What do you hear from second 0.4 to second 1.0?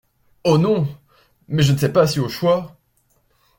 Oh! non!